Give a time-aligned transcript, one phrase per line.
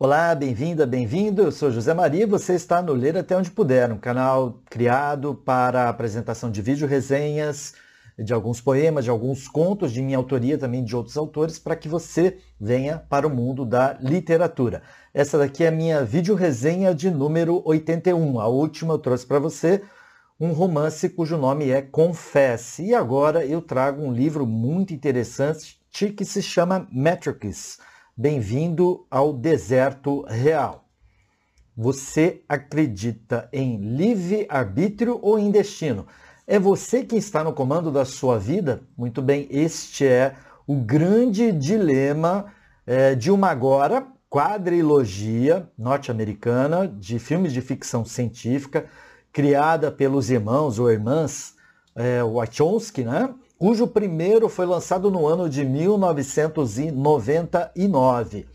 [0.00, 1.42] Olá, bem-vinda, bem-vindo.
[1.42, 5.34] Eu sou José Maria e você está no Ler Até Onde Puder, um canal criado
[5.34, 7.74] para a apresentação de vídeo resenhas,
[8.16, 11.88] de alguns poemas, de alguns contos de minha autoria, também de outros autores, para que
[11.88, 14.82] você venha para o mundo da literatura.
[15.12, 18.38] Essa daqui é a minha vídeo resenha de número 81.
[18.38, 19.82] A última eu trouxe para você
[20.38, 22.84] um romance cujo nome é Confesse.
[22.84, 27.78] E agora eu trago um livro muito interessante que se chama Metrics
[28.20, 30.88] Bem-vindo ao deserto real.
[31.76, 36.04] Você acredita em livre-arbítrio ou em destino?
[36.44, 38.82] É você quem está no comando da sua vida?
[38.96, 40.34] Muito bem, este é
[40.66, 42.46] o grande dilema
[42.84, 48.86] é, de uma agora quadrilogia norte-americana de filmes de ficção científica,
[49.32, 51.54] criada pelos irmãos ou irmãs
[51.94, 53.32] é, Wachowski, né?
[53.58, 58.46] Cujo primeiro foi lançado no ano de 1999,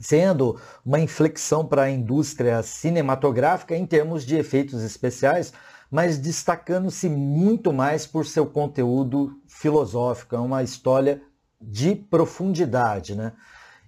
[0.00, 5.52] sendo uma inflexão para a indústria cinematográfica em termos de efeitos especiais,
[5.90, 11.20] mas destacando-se muito mais por seu conteúdo filosófico, é uma história
[11.60, 13.16] de profundidade.
[13.16, 13.32] Né?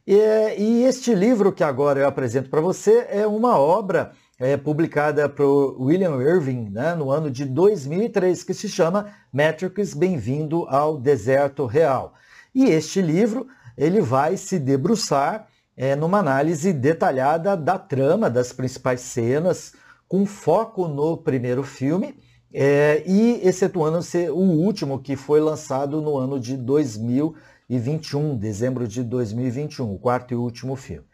[0.04, 0.16] E,
[0.58, 5.76] e este livro que agora eu apresento para você é uma obra é, publicada por
[5.78, 12.14] William Irving né, no ano de 2003, que se chama Matrix Bem-vindo ao Deserto Real.
[12.54, 13.46] E este livro
[13.76, 15.46] ele vai se debruçar
[15.76, 19.74] é, numa análise detalhada da trama, das principais cenas,
[20.08, 22.14] com foco no primeiro filme,
[22.52, 29.94] é, e excetuando-se o último, que foi lançado no ano de 2021, dezembro de 2021,
[29.94, 31.09] o quarto e último filme.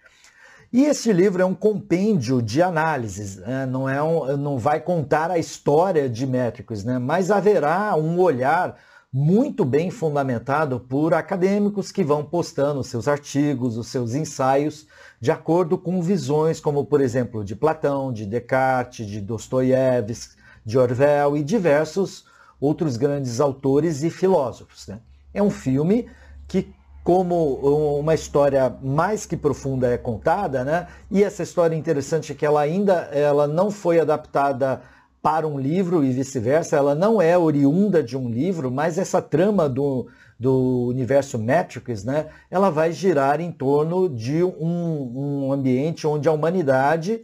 [0.77, 3.65] E este livro é um compêndio de análises, né?
[3.65, 6.99] não, é um, não vai contar a história de métricos, né?
[6.99, 8.77] mas haverá um olhar
[9.11, 14.87] muito bem fundamentado por acadêmicos que vão postando os seus artigos, os seus ensaios,
[15.19, 21.39] de acordo com visões como, por exemplo, de Platão, de Descartes, de Dostoiévski, de Orwell
[21.39, 22.27] e diversos
[22.61, 24.89] outros grandes autores e filósofos.
[24.89, 25.01] Né?
[25.33, 26.07] É um filme
[26.47, 26.76] que
[27.07, 30.89] como uma história mais que profunda é contada, né?
[31.09, 34.83] E essa história interessante é que ela ainda ela não foi adaptada
[35.23, 39.69] para um livro e vice-versa, ela não é oriunda de um livro, mas essa trama
[39.69, 46.29] do, do universo Matrix, né, ela vai girar em torno de um, um ambiente onde
[46.29, 47.23] a humanidade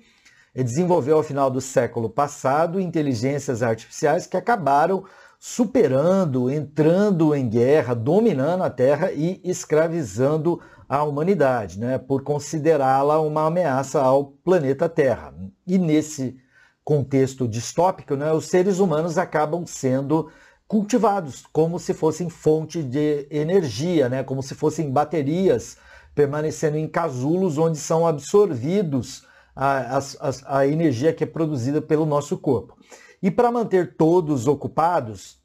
[0.54, 5.02] desenvolveu ao final do século passado inteligências artificiais que acabaram
[5.44, 13.48] superando, entrando em guerra, dominando a Terra e escravizando a humanidade, né, por considerá-la uma
[13.48, 15.34] ameaça ao planeta Terra.
[15.66, 16.36] E nesse
[16.84, 20.30] contexto distópico, né, os seres humanos acabam sendo
[20.68, 25.76] cultivados como se fossem fonte de energia, né, como se fossem baterias
[26.14, 29.26] permanecendo em casulos onde são absorvidos
[29.56, 32.76] a, a, a energia que é produzida pelo nosso corpo.
[33.22, 35.38] E para manter todos ocupados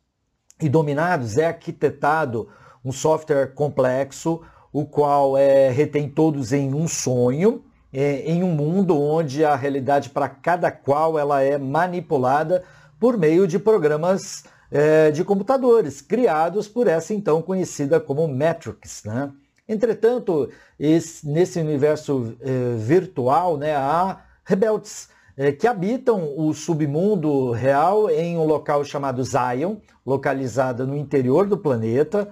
[0.60, 2.50] e dominados, é arquitetado
[2.84, 4.42] um software complexo,
[4.74, 10.10] o qual é, retém todos em um sonho, é, em um mundo onde a realidade
[10.10, 12.64] para cada qual ela é manipulada
[13.00, 19.04] por meio de programas é, de computadores criados por essa então conhecida como Matrix.
[19.04, 19.32] Né?
[19.68, 20.50] Entretanto,
[20.80, 28.38] esse, nesse universo é, virtual né, há rebeldes é, que habitam o submundo real em
[28.38, 32.28] um local chamado Zion, localizado no interior do planeta,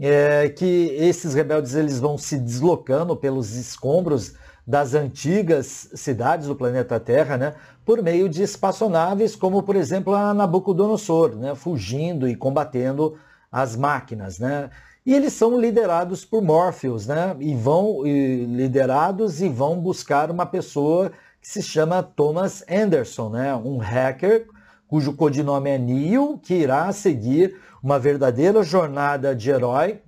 [0.00, 4.34] é, que esses rebeldes eles vão se deslocando pelos escombros
[4.66, 10.34] das antigas cidades do planeta Terra, né, por meio de espaçonaves, como por exemplo a
[10.34, 13.16] Nabucodonosor, né, fugindo e combatendo
[13.52, 14.70] as máquinas, né.
[15.04, 20.44] E eles são liderados por Morpheus, né, e vão e, liderados e vão buscar uma
[20.44, 21.12] pessoa
[21.46, 23.54] se chama Thomas Anderson, né?
[23.54, 24.48] um hacker
[24.88, 30.02] cujo codinome é Neo, que irá seguir uma verdadeira jornada de herói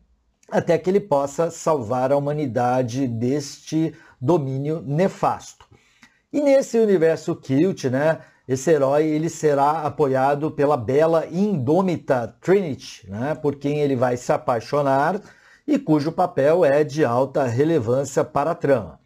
[0.50, 5.64] até que ele possa salvar a humanidade deste domínio nefasto.
[6.32, 8.18] E nesse universo cult, né,
[8.48, 14.16] esse herói ele será apoiado pela bela e indômita Trinity, né, por quem ele vai
[14.16, 15.20] se apaixonar
[15.64, 18.98] e cujo papel é de alta relevância para a trama.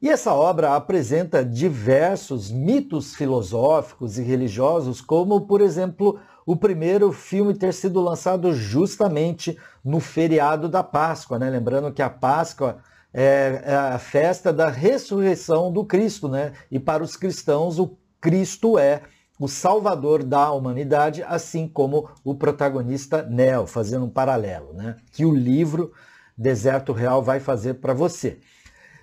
[0.00, 7.54] E essa obra apresenta diversos mitos filosóficos e religiosos, como, por exemplo, o primeiro filme
[7.54, 11.48] ter sido lançado justamente no feriado da Páscoa, né?
[11.48, 12.78] Lembrando que a Páscoa
[13.12, 16.52] é, é a festa da ressurreição do Cristo, né?
[16.70, 19.02] E para os cristãos, o Cristo é
[19.40, 24.96] o salvador da humanidade, assim como o protagonista Neo, fazendo um paralelo, né?
[25.12, 25.92] Que o livro
[26.36, 28.38] Deserto Real vai fazer para você.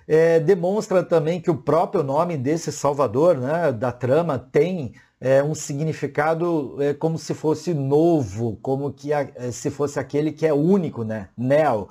[0.06, 5.54] É, demonstra também que o próprio nome desse Salvador, né, da trama, tem é, um
[5.54, 10.52] significado é, como se fosse novo, como que a, é, se fosse aquele que é
[10.52, 11.88] único, né, Neo.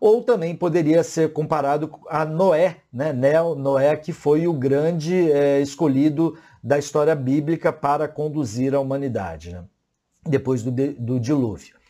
[0.00, 5.60] Ou também poderia ser comparado a Noé, né, Neo, Noé, que foi o grande é,
[5.60, 9.64] escolhido da história bíblica para conduzir a humanidade, né,
[10.26, 11.81] depois do, do dilúvio.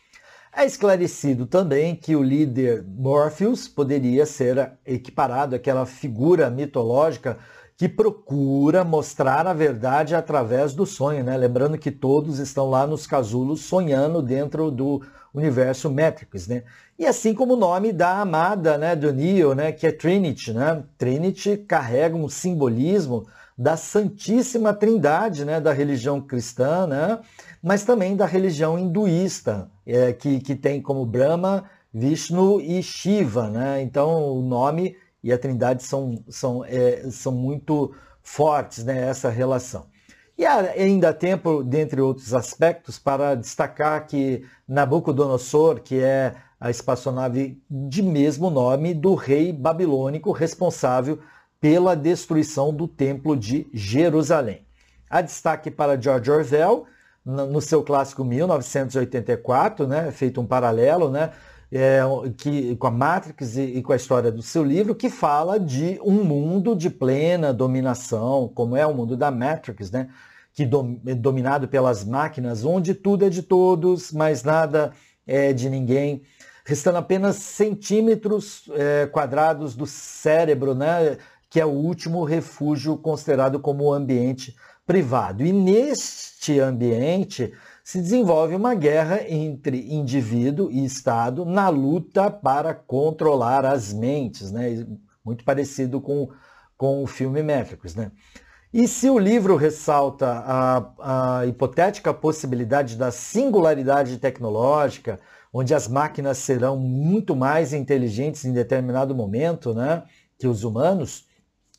[0.55, 7.39] É esclarecido também que o líder Morpheus poderia ser equiparado àquela figura mitológica
[7.75, 11.35] que procura mostrar a verdade através do sonho, né?
[11.35, 15.01] Lembrando que todos estão lá nos casulos sonhando dentro do
[15.33, 16.63] universo Matrix, né?
[16.99, 20.83] E assim como o nome da amada, né, do Neo, né, que é Trinity, né?
[20.99, 23.25] Trinity carrega um simbolismo
[23.57, 27.19] da Santíssima Trindade, né, da religião cristã, né?
[27.61, 33.81] Mas também da religião hinduísta, é, que, que tem como Brahma, Vishnu e Shiva, né?
[33.81, 39.85] Então o nome e a Trindade são, são, é, são muito fortes, né, essa relação.
[40.37, 47.61] E ainda há tempo, dentre outros aspectos, para destacar que Nabucodonosor, que é a espaçonave
[47.69, 51.19] de mesmo nome do rei babilônico responsável
[51.63, 54.65] pela destruição do Templo de Jerusalém.
[55.09, 56.83] Há destaque para George Orwell,
[57.25, 61.31] no seu clássico 1984, né, feito um paralelo, né,
[61.71, 62.01] é,
[62.35, 65.97] que, com a Matrix e, e, com a história do seu livro, que fala de
[66.03, 70.09] um mundo de plena dominação, como é o mundo da Matrix, né?
[70.53, 74.91] que é dominado pelas máquinas, onde tudo é de todos, mas nada
[75.25, 76.23] é de ninguém,
[76.65, 81.17] restando apenas centímetros é, quadrados do cérebro, né?
[81.53, 84.55] Que é o último refúgio considerado como ambiente
[84.87, 85.45] privado.
[85.45, 87.53] E neste ambiente,
[87.83, 94.83] se desenvolve uma guerra entre indivíduo e Estado na luta para controlar as mentes, né?
[95.23, 96.27] muito parecido com,
[96.75, 97.93] com o filme Matrix.
[97.93, 98.11] Né?
[98.73, 105.19] E se o livro ressalta a, a hipotética possibilidade da singularidade tecnológica,
[105.53, 110.01] onde as máquinas serão muito mais inteligentes em determinado momento né,
[110.35, 111.31] que os humanos,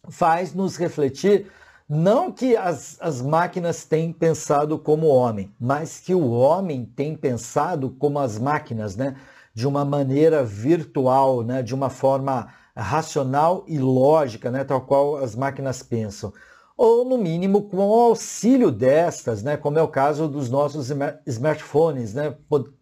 [0.09, 1.51] faz nos refletir
[1.89, 7.91] não que as, as máquinas têm pensado como homem, mas que o homem tem pensado
[7.91, 9.17] como as máquinas, né?
[9.53, 11.63] de uma maneira virtual, né?
[11.63, 14.65] de uma forma racional e lógica, né?
[14.65, 16.33] tal qual as máquinas pensam.
[16.77, 19.57] Ou, no mínimo, com o auxílio destas, né?
[19.57, 20.91] como é o caso dos nossos
[21.27, 22.35] smartphones, né?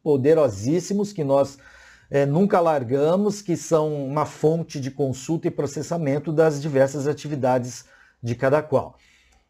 [0.02, 1.58] poderosíssimos que nós
[2.12, 7.87] é, nunca largamos, que são uma fonte de consulta e processamento das diversas atividades
[8.23, 8.99] de cada qual.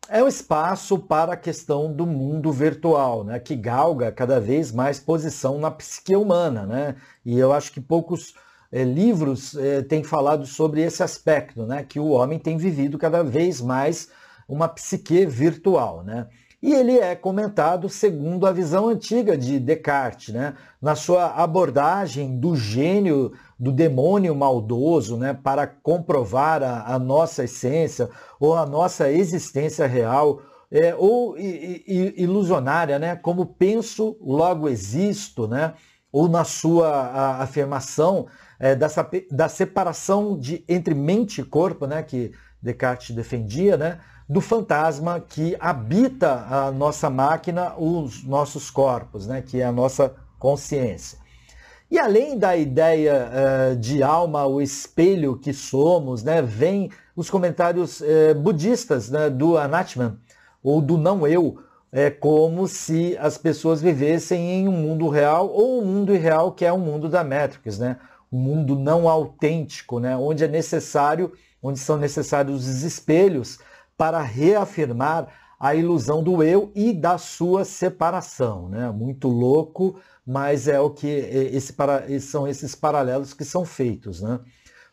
[0.08, 5.00] É o espaço para a questão do mundo virtual, né, que galga cada vez mais
[5.00, 6.64] posição na psique humana.
[6.64, 6.94] Né?
[7.26, 8.34] E eu acho que poucos
[8.70, 13.24] é, livros é, têm falado sobre esse aspecto, né, que o homem tem vivido cada
[13.24, 14.08] vez mais
[14.48, 16.04] uma psique virtual.
[16.04, 16.28] Né?
[16.62, 20.54] E ele é comentado segundo a visão antiga de Descartes, né?
[20.80, 25.34] na sua abordagem do gênio, do demônio maldoso, né?
[25.34, 32.22] para comprovar a, a nossa essência ou a nossa existência real, é, ou i, i,
[32.22, 33.16] ilusionária, né?
[33.16, 35.74] como penso, logo existo, né?
[36.12, 38.28] ou na sua a, afirmação
[38.60, 42.04] é, dessa, da separação de, entre mente e corpo, né?
[42.04, 42.30] que
[42.62, 43.98] Descartes defendia, né?
[44.28, 50.14] do fantasma que habita a nossa máquina, os nossos corpos, né, que é a nossa
[50.38, 51.18] consciência.
[51.90, 58.00] E além da ideia uh, de alma, o espelho que somos, né, vem os comentários
[58.00, 60.16] uh, budistas né, do Anatman,
[60.62, 61.58] ou do não eu,
[61.92, 66.64] é como se as pessoas vivessem em um mundo real ou um mundo irreal que
[66.64, 67.98] é o um mundo da Matrix, né?
[68.32, 70.16] um mundo não autêntico, né?
[70.16, 73.58] onde é necessário, onde são necessários os espelhos
[73.96, 75.28] para reafirmar
[75.60, 78.68] a ilusão do eu e da sua separação.
[78.68, 78.90] Né?
[78.90, 81.72] Muito louco, mas é o que esse,
[82.20, 84.20] são esses paralelos que são feitos.
[84.20, 84.40] Né?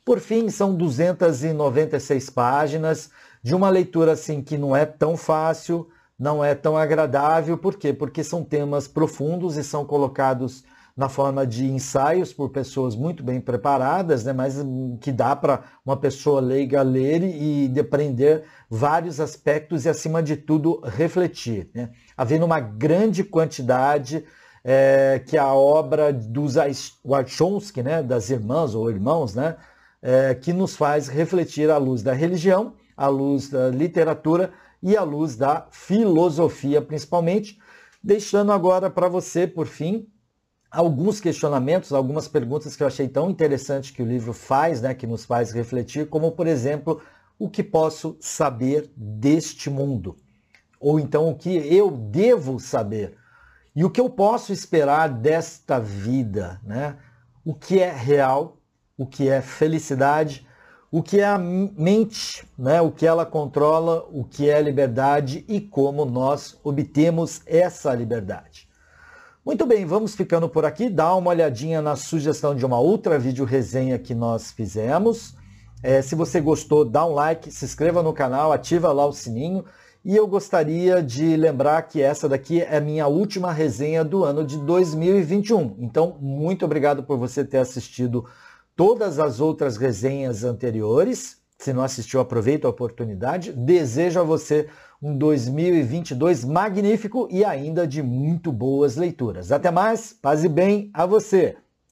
[0.06, 3.10] Por fim, são 296 páginas
[3.42, 7.58] de uma leitura assim que não é tão fácil, não é tão agradável.
[7.58, 7.92] Por quê?
[7.92, 10.64] Porque são temas profundos e são colocados
[11.00, 14.58] na forma de ensaios por pessoas muito bem preparadas, né, mas
[15.00, 20.82] que dá para uma pessoa leiga ler e depreender vários aspectos e, acima de tudo,
[20.84, 21.70] refletir.
[21.74, 21.92] Né?
[22.18, 24.26] Havendo uma grande quantidade
[24.62, 26.56] é, que a obra dos
[27.02, 29.56] Wachowski, né, das irmãs ou irmãos, né,
[30.02, 34.52] é, que nos faz refletir à luz da religião, à luz da literatura
[34.84, 37.58] e à luz da filosofia, principalmente.
[38.04, 40.06] Deixando agora para você, por fim,
[40.72, 45.08] alguns questionamentos, algumas perguntas que eu achei tão interessante que o livro faz, né, que
[45.08, 47.02] nos faz refletir, como por exemplo,
[47.38, 50.16] o que posso saber deste mundo?
[50.80, 53.16] Ou então o que eu devo saber?
[53.76, 56.98] E o que eu posso esperar desta vida, né?
[57.46, 58.58] O que é real,
[58.98, 60.46] o que é felicidade,
[60.92, 62.82] o que é a mente, né?
[62.82, 68.69] o que ela controla, o que é liberdade e como nós obtemos essa liberdade.
[69.46, 70.90] Muito bem, vamos ficando por aqui.
[70.90, 75.34] Dá uma olhadinha na sugestão de uma outra vídeo resenha que nós fizemos.
[75.82, 79.64] É, se você gostou, dá um like, se inscreva no canal, ativa lá o sininho.
[80.04, 84.58] E eu gostaria de lembrar que essa daqui é minha última resenha do ano de
[84.58, 85.78] 2021.
[85.80, 88.26] Então, muito obrigado por você ter assistido
[88.76, 91.38] todas as outras resenhas anteriores.
[91.58, 93.54] Se não assistiu, aproveita a oportunidade.
[93.54, 94.68] Desejo a você
[95.02, 99.52] um 2022 magnífico e ainda de muito boas leituras.
[99.52, 101.56] Até mais, paz e bem a você!